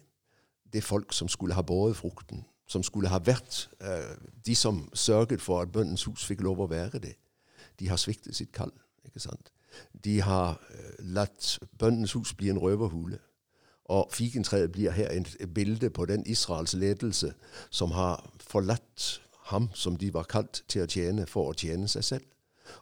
Det 0.73 0.77
er 0.77 0.87
folk 0.87 1.13
som 1.13 1.27
skulle 1.27 1.55
ha 1.55 1.61
båret 1.61 1.95
frukten, 1.95 2.45
som 2.67 2.83
skulle 2.83 3.09
ha 3.09 3.19
vært 3.23 3.69
de 4.45 4.55
som 4.55 4.89
sørget 4.93 5.41
for 5.41 5.61
at 5.61 5.71
bønnens 5.71 6.03
hus 6.03 6.25
fikk 6.25 6.41
lov 6.41 6.59
å 6.59 6.67
være 6.67 6.99
det. 6.99 7.13
De 7.79 7.89
har 7.89 7.95
sviktet 7.95 8.35
sitt 8.35 8.51
kall. 8.51 8.71
ikke 9.05 9.19
sant? 9.19 9.51
De 10.03 10.21
har 10.21 10.49
øh, 10.49 10.93
latt 10.99 11.59
bøndens 11.79 12.13
hus 12.13 12.33
bli 12.33 12.49
en 12.49 12.59
røverhule. 12.59 13.19
Og 13.85 14.09
fikentreet 14.13 14.71
blir 14.71 14.91
her 14.91 15.09
et 15.11 15.53
bilde 15.53 15.89
på 15.89 16.05
den 16.05 16.23
Israels 16.25 16.73
ledelse 16.73 17.33
som 17.69 17.91
har 17.91 18.31
forlatt 18.39 19.21
ham 19.45 19.69
som 19.73 19.95
de 19.97 20.13
var 20.13 20.23
kalt 20.23 20.63
til 20.67 20.81
å 20.81 20.89
tjene 20.89 21.27
for 21.29 21.51
å 21.51 21.53
tjene 21.53 21.87
seg 21.87 22.03
selv. 22.03 22.23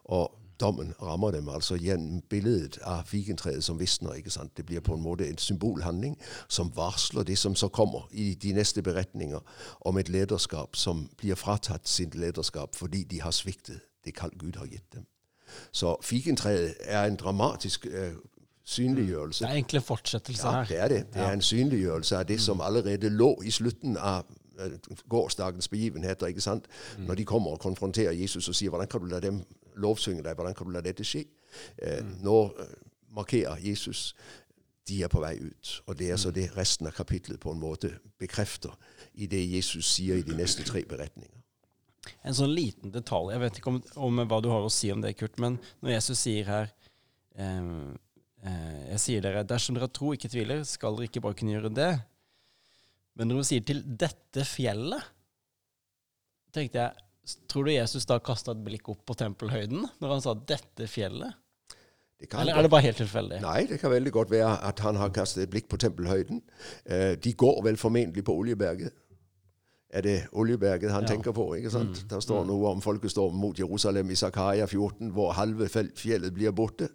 Og 0.03 0.31
dommen 0.59 0.93
rammer 1.01 1.31
dem 1.31 1.49
altså 1.49 1.75
gjennom 1.75 2.21
bildet 2.29 2.77
av 2.81 3.03
fikentreet 3.05 3.63
som 3.63 3.79
visner. 3.79 4.13
ikke 4.13 4.29
sant? 4.29 4.57
Det 4.57 4.65
blir 4.65 4.79
på 4.79 4.93
en 4.93 5.01
måte 5.01 5.29
en 5.29 5.37
symbolhandling 5.37 6.17
som 6.47 6.71
varsler 6.75 7.23
det 7.23 7.37
som 7.37 7.55
så 7.55 7.67
kommer 7.67 8.07
i 8.11 8.33
de 8.33 8.53
neste 8.53 8.81
beretninger 8.81 9.39
om 9.81 9.97
et 9.97 10.09
lederskap 10.09 10.75
som 10.75 11.09
blir 11.17 11.35
fratatt 11.35 11.87
sitt 11.87 12.15
lederskap 12.15 12.75
fordi 12.75 13.03
de 13.03 13.21
har 13.21 13.31
sviktet 13.31 13.79
det 14.05 14.15
kall 14.15 14.31
Gud 14.39 14.55
har 14.55 14.65
gitt 14.65 14.93
dem. 14.93 15.05
Så 15.71 15.97
fikentreet 16.01 16.75
er 16.79 17.03
en 17.03 17.15
dramatisk 17.15 17.85
uh, 17.85 18.13
synliggjørelse. 18.63 19.43
Det 19.43 19.49
er 19.49 19.53
egentlig 19.53 19.77
en 19.77 19.83
fortsettelse 19.83 20.47
her. 20.47 20.57
ja, 20.57 20.63
det 20.63 20.79
er 20.79 20.87
det. 20.87 21.13
Det 21.13 21.21
er 21.21 21.31
en 21.31 21.41
synliggjørelse 21.41 22.17
av 22.17 22.25
det 22.25 22.41
som 22.41 22.61
allerede 22.61 23.09
lå 23.09 23.41
i 23.45 23.51
slutten 23.51 23.97
av 23.97 24.25
uh, 24.59 24.95
gårsdagens 25.09 25.67
begivenheter. 25.67 26.27
ikke 26.27 26.41
sant? 26.41 26.65
Mm. 26.97 27.03
Når 27.03 27.15
de 27.15 27.25
kommer 27.25 27.51
og 27.51 27.59
konfronterer 27.59 28.11
Jesus 28.11 28.49
og 28.49 28.55
sier 28.55 28.69
'Hvordan 28.69 28.87
kan 28.87 29.01
du 29.01 29.05
la 29.05 29.19
dem 29.19 29.43
lovsynge 29.75 30.23
deg? 30.25 30.35
Hvordan 30.35 30.57
kan 30.57 30.69
du 30.69 30.75
la 30.75 30.83
dette 30.85 31.05
skje?' 31.07 31.27
Uh, 31.53 31.99
mm. 32.01 32.13
Nå 32.25 32.37
markerer 33.13 33.59
Jesus 33.61 34.15
de 34.87 34.99
er 35.03 35.11
på 35.11 35.21
vei 35.23 35.35
ut. 35.39 35.71
Og 35.87 35.97
det 35.99 36.09
er 36.11 36.19
så 36.19 36.31
mm. 36.31 36.35
det 36.37 36.49
resten 36.57 36.89
av 36.89 36.95
kapitlet 36.97 37.39
på 37.39 37.53
en 37.53 37.61
måte 37.61 37.93
bekrefter 38.21 38.73
i 39.13 39.29
det 39.31 39.41
Jesus 39.45 39.87
sier 39.95 40.19
i 40.19 40.25
de 40.27 40.35
neste 40.37 40.65
tre 40.67 40.83
beretninger. 40.87 41.39
En 42.27 42.35
sånn 42.35 42.51
liten 42.51 42.91
detalj, 42.91 43.31
jeg 43.31 43.41
vet 43.45 43.59
ikke 43.59 43.71
om, 43.71 43.77
om, 44.09 44.23
hva 44.27 44.41
du 44.43 44.49
har 44.51 44.65
å 44.65 44.71
si 44.73 44.89
om 44.91 45.03
det, 45.03 45.13
Kurt, 45.15 45.37
men 45.39 45.55
når 45.79 45.95
Jesus 45.95 46.23
sier 46.25 46.49
her 46.49 46.65
eh, 47.39 47.69
eh, 48.43 48.81
Jeg 48.89 48.99
sier 48.99 49.23
dere, 49.23 49.45
dersom 49.47 49.77
dere 49.77 49.87
tror 49.87 50.17
ikke 50.17 50.31
tviler, 50.33 50.65
skal 50.67 50.97
dere 50.97 51.07
ikke 51.07 51.23
bare 51.23 51.37
kunne 51.39 51.55
gjøre 51.55 51.71
det. 51.71 51.93
Men 53.15 53.29
når 53.29 53.39
hun 53.39 53.47
sier 53.47 53.63
'til 53.63 53.83
dette 53.85 54.43
fjellet', 54.43 55.11
tenkte 56.53 56.81
jeg 56.81 57.07
Tror 57.47 57.67
du 57.67 57.71
Jesus 57.71 58.05
da 58.09 58.17
kasta 58.19 58.51
et 58.51 58.65
blikk 58.65 58.89
opp 58.91 59.05
på 59.07 59.15
tempelhøyden 59.15 59.85
når 60.01 60.11
han 60.11 60.23
sa 60.25 60.33
'dette 60.33 60.89
fjellet'? 60.91 61.39
Eller 62.39 62.55
er 62.55 62.61
det 62.63 62.71
bare 62.71 62.85
helt 62.85 62.97
tilfeldig? 62.97 63.41
Nei, 63.43 63.65
det 63.67 63.81
kan 63.81 63.91
veldig 63.91 64.11
godt 64.15 64.29
være 64.31 64.55
at 64.63 64.79
han 64.79 64.95
har 64.95 65.09
kastet 65.11 65.43
et 65.43 65.49
blikk 65.51 65.67
på 65.67 65.75
tempelhøyden. 65.77 66.39
Eh, 66.85 67.15
de 67.19 67.33
går 67.35 67.63
vel 67.65 67.77
formentlig 67.77 68.23
på 68.23 68.35
Oljeberget 68.35 68.93
er 69.93 70.01
det 70.01 70.27
Oljeberget 70.31 70.91
han 70.91 71.01
ja. 71.01 71.07
tenker 71.07 71.31
på. 71.31 71.53
ikke 71.53 71.69
sant? 71.69 72.03
Mm. 72.03 72.09
Der 72.09 72.19
står 72.19 72.43
mm. 72.43 72.47
noe 72.47 72.69
om 72.69 72.81
folkestormen 72.81 73.41
mot 73.41 73.59
Jerusalem 73.59 74.09
i 74.09 74.15
Zakaria 74.15 74.65
14, 74.65 75.09
hvor 75.13 75.31
halve 75.31 75.69
fjellet 75.69 76.33
blir 76.33 76.51
borte. 76.51 76.89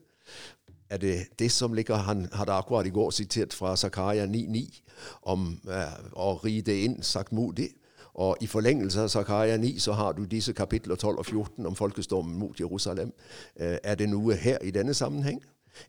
Er 0.90 0.96
det 0.96 1.38
det 1.38 1.50
som 1.52 1.72
ligger 1.72 1.96
Han 1.96 2.28
hadde 2.32 2.52
akkurat 2.52 2.86
i 2.86 2.90
går 2.90 3.10
sitert 3.10 3.52
fra 3.52 3.76
Zakaria 3.76 4.26
9,9 4.26 4.82
om 5.22 5.60
eh, 5.70 5.98
å 6.16 6.40
ride 6.44 6.74
inn 6.84 7.02
saktmodig. 7.02 7.68
Og 8.18 8.36
i 8.40 8.46
forlengelse 8.46 9.00
av 9.00 9.08
Zakaria 9.08 9.56
9 9.56 9.78
så 9.78 9.92
har 9.92 10.12
du 10.12 10.24
disse 10.24 10.52
kapitler 10.52 10.96
12 10.96 11.18
og 11.18 11.26
14 11.26 11.66
om 11.66 11.76
folkestormen 11.76 12.38
mot 12.38 12.60
Jerusalem. 12.60 13.12
Uh, 13.60 13.76
er 13.82 13.94
det 13.94 14.08
noe 14.08 14.34
her 14.34 14.58
i 14.62 14.70
denne 14.70 14.94
sammenheng? 14.94 15.42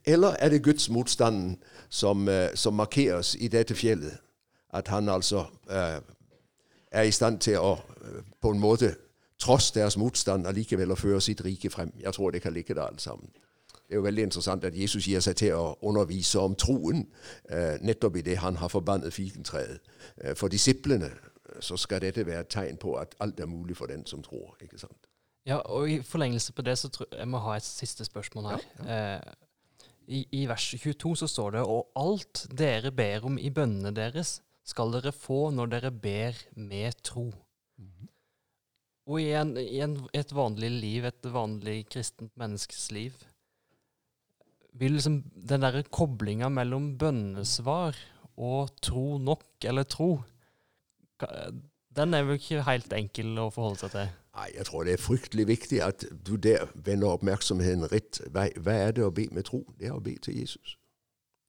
Eller 0.05 0.27
er 0.27 0.50
det 0.50 0.63
Guds 0.63 0.89
motstanden 0.89 1.57
som, 1.89 2.27
uh, 2.27 2.33
som 2.55 2.74
markeres 2.74 3.36
i 3.39 3.48
dette 3.48 3.75
fjellet? 3.75 4.17
At 4.74 4.88
han 4.88 5.09
altså 5.09 5.45
er 6.91 7.01
i 7.01 7.12
stand 7.12 7.39
til 7.39 7.57
å 7.57 7.71
øh, 8.01 8.21
på 8.41 8.51
en 8.51 8.59
måte, 8.59 8.95
tross 9.39 9.71
deres 9.71 9.98
motstand, 9.98 10.48
allikevel 10.48 10.91
å 10.91 10.95
føre 10.95 11.21
sitt 11.21 11.41
rike 11.45 11.69
frem. 11.69 11.93
Jeg 12.00 12.13
tror 12.13 12.31
det 12.31 12.41
kan 12.41 12.53
ligge 12.53 12.75
der 12.75 12.81
alt 12.81 13.01
sammen. 13.01 13.29
Det 13.74 13.95
er 13.95 13.95
jo 13.95 14.05
veldig 14.05 14.24
interessant 14.24 14.65
at 14.65 14.77
Jesus 14.77 15.07
gir 15.07 15.19
seg 15.19 15.36
til 15.36 15.53
å 15.57 15.77
undervise 15.81 16.39
om 16.39 16.55
troen 16.55 17.07
nettopp 17.81 18.19
i 18.19 18.21
det 18.21 18.38
han 18.38 18.59
har 18.62 18.69
forbannet 18.69 19.13
fikentreet. 19.13 19.79
For 20.36 20.48
disiplene 20.48 21.05
øh, 21.05 21.28
så 21.62 21.78
skal 21.78 22.01
dette 22.01 22.25
være 22.25 22.46
et 22.46 22.51
tegn 22.54 22.78
på 22.82 22.96
at 23.00 23.16
alt 23.20 23.39
er 23.39 23.50
mulig 23.50 23.78
for 23.78 23.92
den 23.92 24.06
som 24.06 24.24
tror. 24.25 24.58
ikke 24.62 24.80
sant? 24.80 25.10
Ja, 25.48 25.62
og 25.66 25.89
i 25.89 26.01
forlengelse 26.06 26.54
på 26.54 26.62
det 26.62 26.78
så 26.78 26.89
tror 26.94 27.08
jeg 27.16 27.28
må 27.28 27.42
ha 27.44 27.56
et 27.58 27.66
siste 27.66 28.06
spørsmål 28.06 28.51
her. 28.51 28.66
Ja, 28.80 28.89
ja. 28.89 29.13
Eh, 29.16 29.38
i, 30.10 30.24
I 30.42 30.46
vers 30.50 30.66
22 30.74 31.16
så 31.22 31.28
står 31.30 31.51
det 31.58 31.66
og 31.70 31.92
alt 32.00 32.48
dere 32.58 32.89
ber 32.96 33.28
om 33.30 33.38
i 33.38 33.51
bønnene 33.54 33.92
deres, 33.94 34.39
skal 34.66 34.94
dere 34.94 35.13
få 35.13 35.50
når 35.54 35.70
dere 35.75 35.92
ber 35.94 36.38
med 36.58 36.98
tro. 37.06 37.28
Mm. 37.78 38.10
Og 39.10 39.22
i, 39.22 39.30
en, 39.38 39.56
i 39.58 39.82
en, 39.86 39.96
et 40.18 40.34
vanlig 40.34 40.72
liv, 40.74 41.06
et 41.06 41.30
vanlig 41.34 41.84
kristent 41.94 42.34
menneskes 42.42 42.89
liv, 42.96 43.13
vil 44.80 44.98
liksom 44.98 45.22
den 45.50 45.66
derre 45.66 45.86
koblinga 45.94 46.50
mellom 46.54 46.92
bønnesvar 46.98 47.98
og 48.39 48.74
tro 48.82 49.18
nok, 49.22 49.46
eller 49.68 49.86
tro 49.89 50.12
Den 51.96 52.14
er 52.14 52.24
vel 52.24 52.38
ikke 52.40 52.64
helt 52.64 52.94
enkel 52.94 53.38
å 53.42 53.50
forholde 53.54 53.82
seg 53.84 53.94
til? 53.96 54.12
Nei, 54.40 54.48
jeg 54.56 54.66
tror 54.70 54.86
det 54.86 54.94
er 54.94 55.02
fryktelig 55.02 55.48
viktig 55.50 55.82
at 55.84 56.06
du 56.28 56.36
der 56.38 56.70
vender 56.76 57.16
oppmerksomheten 57.18 57.90
rett 57.92 58.22
vei. 58.32 58.50
Hva 58.56 58.76
er 58.86 58.94
det 58.96 59.04
å 59.04 59.12
be 59.12 59.26
med 59.36 59.50
tro? 59.50 59.64
Det 59.80 59.90
er 59.90 59.98
å 59.98 60.04
be 60.04 60.16
til 60.22 60.38
Jesus. 60.40 60.78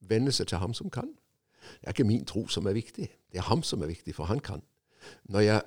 Vende 0.01 0.33
seg 0.33 0.49
til 0.51 0.59
ham 0.59 0.75
som 0.75 0.91
kan. 0.91 1.13
Det 1.61 1.87
er 1.87 1.95
ikke 1.95 2.09
min 2.09 2.25
tro 2.25 2.47
som 2.49 2.67
er 2.67 2.75
viktig. 2.75 3.11
Det 3.33 3.39
er 3.39 3.47
ham 3.51 3.63
som 3.63 3.83
er 3.83 3.93
viktig, 3.93 4.15
for 4.17 4.25
han 4.25 4.41
kan. 4.41 4.65
Når 5.29 5.41
jeg 5.41 5.63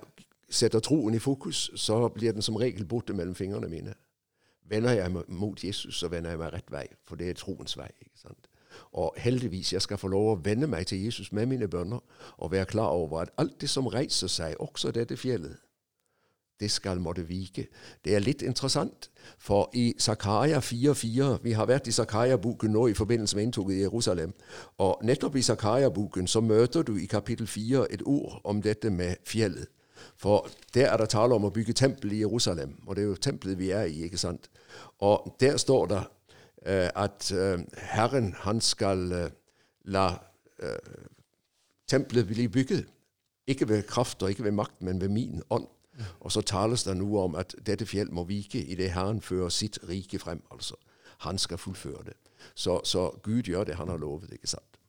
setter 0.49 0.79
troen 0.79 1.13
i 1.13 1.21
fokus, 1.21 1.69
så 1.75 2.07
blir 2.09 2.33
den 2.33 2.41
som 2.41 2.55
regel 2.55 2.85
borte 2.85 3.13
mellom 3.13 3.35
fingrene 3.35 3.69
mine. 3.69 3.93
Vender 4.69 4.91
jeg 4.91 5.11
meg 5.11 5.29
mot 5.29 5.63
Jesus, 5.63 5.95
så 5.95 6.07
vender 6.07 6.33
jeg 6.33 6.39
meg 6.39 6.53
rett 6.53 6.71
vei, 6.71 6.85
for 7.03 7.19
det 7.19 7.29
er 7.29 7.39
troens 7.39 7.77
vei. 7.77 7.89
ikke 8.01 8.19
sant? 8.19 8.49
Og 8.91 9.13
heldigvis, 9.17 9.73
jeg 9.73 9.81
skal 9.81 9.97
få 9.97 10.07
lov 10.07 10.31
å 10.31 10.39
venne 10.43 10.67
meg 10.67 10.87
til 10.87 11.03
Jesus 11.03 11.31
med 11.31 11.45
mine 11.45 11.67
bønner, 11.67 11.99
og 12.37 12.51
være 12.51 12.65
klar 12.65 12.95
over 12.95 13.21
at 13.21 13.35
alt 13.37 13.61
det 13.61 13.69
som 13.69 13.87
reiser 13.87 14.27
seg, 14.27 14.55
også 14.59 14.91
dette 14.91 15.17
fjellet, 15.17 15.57
det 16.59 16.71
skal 16.71 16.99
måtte 16.99 17.27
vike. 17.27 17.67
Det 18.05 18.15
er 18.15 18.19
litt 18.19 18.41
interessant, 18.41 19.09
for 19.39 19.69
i 19.73 19.93
Zakaria 19.99 20.59
4,4 20.59 21.37
Vi 21.43 21.51
har 21.51 21.65
vært 21.65 21.87
i 21.87 21.91
Zakaria-boken 21.91 22.71
nå 22.71 22.87
i 22.87 22.93
forbindelse 22.93 23.35
med 23.35 23.43
inntoget 23.43 23.75
i 23.75 23.81
Jerusalem. 23.81 24.33
Og 24.77 24.99
nettopp 25.03 25.35
i 25.35 25.41
Zakaria-boken 25.41 26.27
så 26.27 26.41
møter 26.41 26.83
du 26.83 26.95
i 26.97 27.05
kapittel 27.05 27.47
4 27.47 27.87
et 27.93 28.01
ord 28.05 28.41
om 28.43 28.61
dette 28.61 28.89
med 28.89 29.15
fjellet. 29.25 29.67
For 30.17 30.47
der 30.73 30.87
er 30.87 30.97
det 30.97 31.09
tale 31.09 31.35
om 31.35 31.45
å 31.45 31.49
bygge 31.49 31.73
tempel 31.73 32.11
i 32.13 32.19
Jerusalem, 32.19 32.75
og 32.87 32.95
det 32.95 33.03
er 33.03 33.07
jo 33.07 33.15
tempelet 33.15 33.59
vi 33.59 33.69
er 33.71 33.83
i. 33.83 34.03
ikke 34.03 34.17
sant? 34.17 34.49
Og 34.99 35.35
der 35.39 35.57
står 35.57 35.85
det 35.87 36.03
at 36.65 37.31
eh, 37.31 37.59
Herren 37.93 38.33
han 38.45 38.61
skal 38.61 39.11
eh, 39.11 39.29
la 39.85 40.07
tempelet 41.87 42.27
bli 42.27 42.47
bygget. 42.47 42.87
Ikke 43.47 43.67
ved 43.67 43.83
kraft 43.83 44.23
og 44.23 44.29
ikke 44.31 44.43
ved 44.43 44.55
makt, 44.55 44.81
men 44.81 45.01
ved 45.01 45.09
min 45.09 45.41
ånd. 45.49 45.67
Og 46.19 46.31
så 46.31 46.41
tales 46.41 46.83
det 46.83 46.95
noe 46.97 47.27
om 47.27 47.35
at 47.35 47.55
dette 47.65 47.85
fjell 47.85 48.11
må 48.11 48.23
vike 48.23 48.63
i 48.63 48.77
det 48.79 48.93
Herren 48.95 49.21
fører 49.21 49.51
sitt 49.53 49.79
rike 49.89 50.19
frem. 50.19 50.41
altså. 50.51 50.75
Han 51.27 51.37
skal 51.37 51.57
fullføre 51.57 52.03
det. 52.03 52.15
Så, 52.55 52.81
så 52.83 53.09
Gud 53.23 53.43
gjør 53.43 53.63
det 53.63 53.75
han 53.75 53.87
har 53.87 53.97
lovet, 53.97 54.31
ikke 54.33 54.47
sant? 54.47 54.79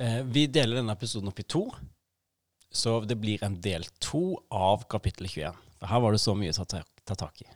Eh, 0.00 0.22
vi 0.28 0.46
deler 0.46 0.80
denne 0.80 0.92
episoden 0.92 1.30
opp 1.30 1.38
i 1.40 1.46
to, 1.48 1.62
så 2.68 2.98
det 3.08 3.16
blir 3.20 3.44
en 3.46 3.56
del 3.64 3.86
to 4.00 4.36
av 4.52 4.84
kapittel 4.92 5.28
21. 5.28 5.62
For 5.78 5.88
her 5.88 6.02
var 6.04 6.12
det 6.12 6.20
så 6.20 6.34
mye 6.36 6.52
å 6.52 6.66
ta 6.68 6.82
tak 7.14 7.40
i. 7.44 7.55